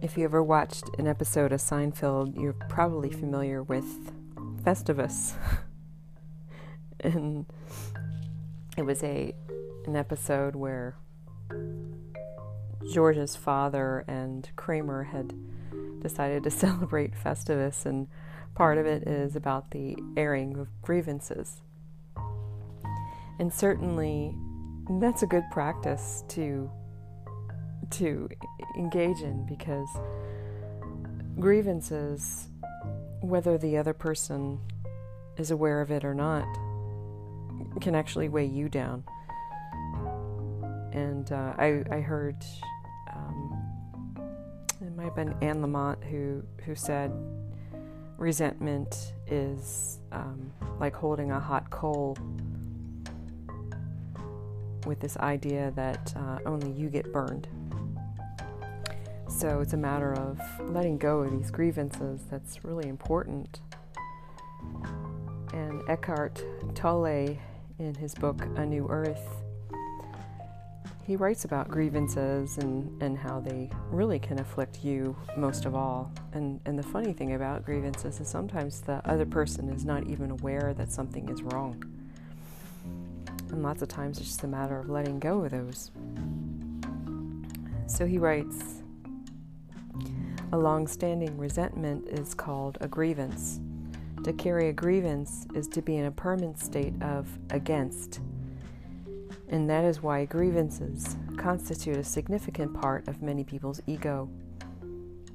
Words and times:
If 0.00 0.16
you 0.16 0.22
ever 0.22 0.44
watched 0.44 0.84
an 0.98 1.08
episode 1.08 1.52
of 1.52 1.60
Seinfeld, 1.60 2.40
you're 2.40 2.52
probably 2.52 3.10
familiar 3.10 3.64
with 3.64 4.12
Festivus. 4.62 5.34
and 7.00 7.46
it 8.76 8.82
was 8.82 9.02
a 9.02 9.34
an 9.86 9.96
episode 9.96 10.54
where 10.54 10.94
George's 12.92 13.34
father 13.34 14.04
and 14.06 14.48
Kramer 14.54 15.02
had 15.02 15.34
decided 16.00 16.44
to 16.44 16.50
celebrate 16.52 17.14
Festivus, 17.14 17.84
and 17.84 18.06
part 18.54 18.78
of 18.78 18.86
it 18.86 19.02
is 19.02 19.34
about 19.34 19.72
the 19.72 19.96
airing 20.16 20.58
of 20.58 20.68
grievances. 20.80 21.62
And 23.40 23.52
certainly, 23.52 24.32
that's 25.00 25.24
a 25.24 25.26
good 25.26 25.44
practice 25.50 26.22
to 26.28 26.70
to 27.90 28.28
engage 28.76 29.20
in 29.20 29.46
because 29.46 29.88
grievances, 31.38 32.48
whether 33.20 33.58
the 33.58 33.76
other 33.76 33.92
person 33.92 34.60
is 35.36 35.50
aware 35.50 35.80
of 35.80 35.90
it 35.90 36.04
or 36.04 36.14
not, 36.14 36.46
can 37.80 37.94
actually 37.94 38.28
weigh 38.28 38.46
you 38.46 38.68
down. 38.68 39.04
And 40.92 41.30
uh, 41.30 41.54
I, 41.58 41.84
I 41.90 42.00
heard 42.00 42.36
um, 43.14 44.16
it 44.80 44.94
might 44.96 45.04
have 45.04 45.14
been 45.14 45.34
Anne 45.40 45.62
Lamott 45.62 46.02
who 46.04 46.42
who 46.64 46.74
said 46.74 47.12
resentment 48.16 49.12
is 49.28 50.00
um, 50.12 50.52
like 50.80 50.94
holding 50.94 51.30
a 51.30 51.38
hot 51.38 51.70
coal 51.70 52.16
with 54.86 55.00
this 55.00 55.16
idea 55.18 55.72
that 55.76 56.12
uh, 56.16 56.38
only 56.46 56.70
you 56.70 56.88
get 56.88 57.12
burned. 57.12 57.46
So 59.38 59.60
it's 59.60 59.72
a 59.72 59.76
matter 59.76 60.14
of 60.14 60.40
letting 60.68 60.98
go 60.98 61.20
of 61.20 61.30
these 61.30 61.52
grievances 61.52 62.22
that's 62.28 62.64
really 62.64 62.88
important. 62.88 63.60
And 65.52 65.80
Eckhart 65.88 66.44
Tolle, 66.74 67.38
in 67.78 67.94
his 68.00 68.16
book 68.16 68.42
A 68.56 68.66
New 68.66 68.88
Earth, 68.88 69.44
he 71.06 71.14
writes 71.14 71.44
about 71.44 71.68
grievances 71.68 72.58
and, 72.58 73.00
and 73.00 73.16
how 73.16 73.38
they 73.38 73.70
really 73.92 74.18
can 74.18 74.40
afflict 74.40 74.82
you 74.82 75.16
most 75.36 75.66
of 75.66 75.76
all. 75.76 76.10
And, 76.32 76.60
and 76.64 76.76
the 76.76 76.82
funny 76.82 77.12
thing 77.12 77.34
about 77.34 77.64
grievances 77.64 78.18
is 78.18 78.26
sometimes 78.26 78.80
the 78.80 79.00
other 79.08 79.24
person 79.24 79.68
is 79.68 79.84
not 79.84 80.04
even 80.08 80.32
aware 80.32 80.74
that 80.76 80.90
something 80.90 81.28
is 81.28 81.42
wrong. 81.42 81.80
And 83.52 83.62
lots 83.62 83.82
of 83.82 83.88
times 83.88 84.18
it's 84.18 84.26
just 84.26 84.42
a 84.42 84.48
matter 84.48 84.80
of 84.80 84.90
letting 84.90 85.20
go 85.20 85.44
of 85.44 85.52
those. 85.52 85.92
So 87.86 88.04
he 88.04 88.18
writes 88.18 88.77
a 90.52 90.58
long 90.58 90.86
standing 90.86 91.36
resentment 91.36 92.08
is 92.08 92.34
called 92.34 92.78
a 92.80 92.88
grievance. 92.88 93.60
To 94.24 94.32
carry 94.32 94.68
a 94.68 94.72
grievance 94.72 95.46
is 95.54 95.68
to 95.68 95.82
be 95.82 95.96
in 95.96 96.06
a 96.06 96.10
permanent 96.10 96.58
state 96.58 96.94
of 97.02 97.28
against. 97.50 98.20
And 99.48 99.68
that 99.70 99.84
is 99.84 100.02
why 100.02 100.24
grievances 100.24 101.16
constitute 101.36 101.96
a 101.96 102.04
significant 102.04 102.74
part 102.74 103.06
of 103.08 103.22
many 103.22 103.44
people's 103.44 103.80
ego. 103.86 104.28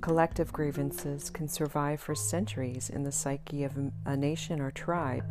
Collective 0.00 0.52
grievances 0.52 1.28
can 1.28 1.48
survive 1.48 2.00
for 2.00 2.14
centuries 2.14 2.88
in 2.88 3.02
the 3.02 3.12
psyche 3.12 3.64
of 3.64 3.76
a 4.06 4.16
nation 4.16 4.60
or 4.60 4.70
tribe 4.70 5.24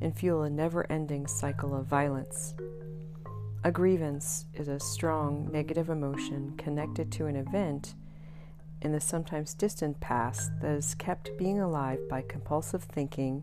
and 0.00 0.14
fuel 0.14 0.42
a 0.42 0.50
never 0.50 0.90
ending 0.92 1.26
cycle 1.26 1.74
of 1.74 1.86
violence. 1.86 2.54
A 3.64 3.72
grievance 3.72 4.44
is 4.54 4.68
a 4.68 4.78
strong 4.78 5.48
negative 5.50 5.88
emotion 5.88 6.54
connected 6.58 7.10
to 7.12 7.26
an 7.26 7.36
event 7.36 7.94
in 8.84 8.92
the 8.92 9.00
sometimes 9.00 9.54
distant 9.54 9.98
past 9.98 10.52
that 10.60 10.76
is 10.76 10.94
kept 10.94 11.36
being 11.38 11.58
alive 11.58 11.98
by 12.08 12.22
compulsive 12.22 12.84
thinking, 12.84 13.42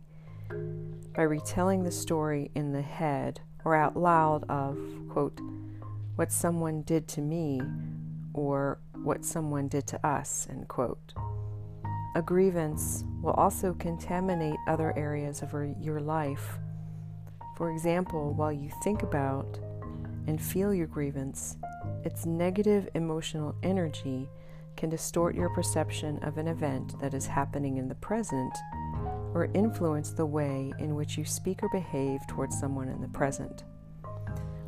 by 1.15 1.23
retelling 1.23 1.83
the 1.83 1.91
story 1.91 2.51
in 2.55 2.71
the 2.71 2.81
head 2.81 3.41
or 3.65 3.75
out 3.75 3.97
loud 3.97 4.45
of, 4.49 4.77
quote, 5.09 5.39
what 6.15 6.31
someone 6.31 6.83
did 6.83 7.07
to 7.07 7.21
me 7.21 7.59
or 8.33 8.79
what 9.03 9.25
someone 9.25 9.67
did 9.67 9.87
to 9.87 10.07
us, 10.07 10.47
end 10.49 10.67
quote. 10.67 11.13
A 12.15 12.21
grievance 12.21 13.03
will 13.21 13.33
also 13.33 13.73
contaminate 13.73 14.57
other 14.67 14.95
areas 14.97 15.41
of 15.41 15.53
your 15.81 15.99
life. 15.99 16.59
For 17.57 17.71
example, 17.71 18.33
while 18.33 18.51
you 18.51 18.69
think 18.83 19.01
about 19.01 19.59
and 20.27 20.41
feel 20.41 20.73
your 20.73 20.87
grievance, 20.87 21.57
its 22.03 22.25
negative 22.25 22.89
emotional 22.93 23.55
energy 23.63 24.29
can 24.75 24.89
distort 24.89 25.35
your 25.35 25.49
perception 25.49 26.17
of 26.23 26.37
an 26.37 26.47
event 26.47 26.99
that 26.99 27.13
is 27.13 27.27
happening 27.27 27.77
in 27.77 27.87
the 27.87 27.95
present 27.95 28.57
or 29.33 29.49
influence 29.53 30.11
the 30.11 30.25
way 30.25 30.73
in 30.79 30.95
which 30.95 31.17
you 31.17 31.25
speak 31.25 31.63
or 31.63 31.69
behave 31.69 32.25
towards 32.27 32.59
someone 32.59 32.89
in 32.89 33.01
the 33.01 33.07
present. 33.09 33.63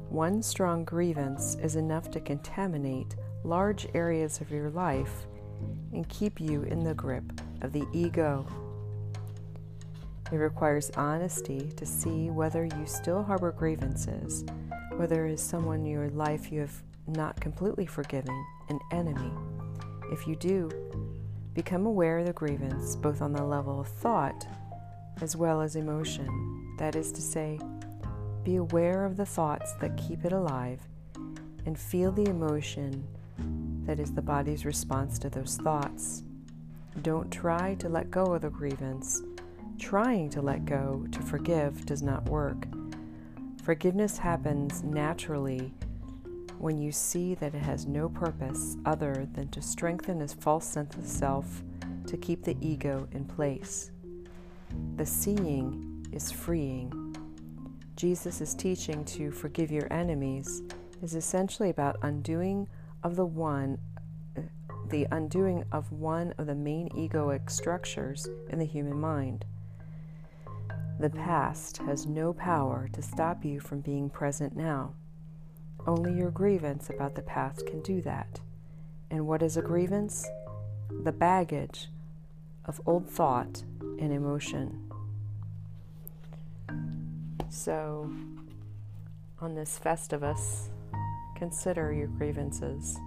One 0.10 0.42
strong 0.44 0.86
grievance 0.86 1.56
is 1.56 1.76
enough 1.76 2.12
to 2.12 2.20
contaminate 2.20 3.16
large 3.44 3.88
areas 3.94 4.42
of 4.42 4.52
your 4.52 4.70
life 4.70 5.26
and 5.92 6.08
keep 6.08 6.40
you 6.40 6.64
in 6.64 6.84
the 6.84 6.94
grip 6.94 7.42
of 7.62 7.74
the 7.74 7.86
ego. 7.94 8.46
It 10.32 10.38
requires 10.38 10.92
honesty 10.92 11.72
to 11.76 11.86
see 11.86 12.30
whether 12.30 12.66
you 12.66 12.86
still 12.86 13.24
harbor 13.24 13.52
grievances, 13.52 14.46
whether 14.96 15.26
it 15.26 15.34
is 15.34 15.42
someone 15.42 15.80
in 15.80 15.86
your 15.88 16.10
life 16.10 16.52
you 16.52 16.62
have 16.62 16.84
not 17.08 17.40
completely 17.42 17.86
forgiven, 17.86 18.46
an 18.70 18.80
enemy 18.92 19.32
if 20.14 20.28
you 20.28 20.36
do, 20.36 20.70
become 21.54 21.88
aware 21.88 22.20
of 22.20 22.28
the 22.28 22.34
grievance 22.34 22.96
both 22.96 23.22
on 23.22 23.34
the 23.34 23.44
level 23.44 23.80
of 23.80 23.88
thought 23.88 24.48
as 25.22 25.36
well 25.36 25.60
as 25.60 25.76
emotion. 25.76 26.76
That 26.78 26.96
is 26.96 27.12
to 27.12 27.22
say, 27.22 27.60
be 28.44 28.58
aware 28.58 29.06
of 29.06 29.18
the 29.18 29.26
thoughts 29.26 29.74
that 29.82 29.98
keep 29.98 30.24
it 30.24 30.32
alive 30.32 30.80
and 31.66 31.78
feel 31.78 32.12
the 32.12 32.30
emotion 32.30 33.04
that 33.86 34.00
is 34.00 34.14
the 34.14 34.22
body's 34.22 34.66
response 34.66 35.18
to 35.20 35.30
those 35.30 35.58
thoughts. 35.58 36.24
Don't 37.02 37.32
try 37.32 37.74
to 37.76 37.90
let 37.90 38.12
go 38.12 38.34
of 38.34 38.44
the 38.44 38.50
grievance. 38.50 39.22
Trying 39.80 40.30
to 40.30 40.42
let 40.42 40.66
go, 40.66 41.06
to 41.12 41.22
forgive, 41.22 41.86
does 41.86 42.04
not 42.04 42.30
work. 42.30 42.68
Forgiveness 43.64 44.18
happens 44.18 44.84
naturally 44.84 45.74
when 46.64 46.78
you 46.78 46.94
see 46.94 47.36
that 47.36 47.54
it 47.54 47.62
has 47.62 47.86
no 47.86 48.08
purpose 48.08 48.78
other 48.86 49.28
than 49.34 49.50
to 49.50 49.62
strengthen 49.62 50.22
a 50.22 50.28
false 50.30 50.66
sense 50.66 50.96
of 50.96 51.06
self 51.06 51.62
to 52.08 52.16
keep 52.16 52.42
the 52.42 52.56
ego 52.62 53.06
in 53.12 53.26
place. 53.26 53.92
The 54.96 55.06
seeing 55.06 56.08
is 56.14 56.32
freeing. 56.32 57.14
Jesus' 57.98 58.40
is 58.40 58.56
teaching 58.56 59.04
to 59.04 59.30
forgive 59.30 59.74
your 59.74 59.92
enemies 59.92 60.62
is 61.02 61.16
essentially 61.16 61.70
about 61.70 61.98
undoing 62.02 62.70
of 63.04 63.18
the 63.18 63.26
one 63.26 63.78
the 64.88 65.06
undoing 65.12 65.66
of 65.74 65.92
one 65.92 66.34
of 66.38 66.46
the 66.46 66.56
main 66.56 66.88
egoic 66.92 67.50
structures 67.50 68.30
in 68.50 68.60
the 68.60 68.66
human 68.66 68.98
mind. 68.98 69.44
The 70.98 71.10
past 71.10 71.78
has 71.80 72.06
no 72.06 72.32
power 72.32 72.88
to 72.94 73.02
stop 73.02 73.44
you 73.44 73.60
from 73.60 73.82
being 73.82 74.10
present 74.10 74.56
now. 74.56 74.94
Only 75.86 76.14
your 76.14 76.32
grievance 76.32 76.90
about 76.90 77.16
the 77.16 77.22
past 77.22 77.66
can 77.66 77.82
do 77.82 78.02
that. 78.02 78.40
And 79.12 79.28
what 79.28 79.42
is 79.42 79.58
a 79.58 79.62
grievance? 79.62 80.26
The 81.04 81.12
baggage 81.12 81.90
of 82.66 82.80
old 82.86 83.10
thought 83.10 83.64
and 83.82 84.14
emotion. 84.14 84.90
So, 87.50 88.12
on 89.42 89.56
this 89.56 89.78
Festivus, 89.84 90.70
consider 91.36 91.92
your 91.92 92.08
grievances. 92.08 92.98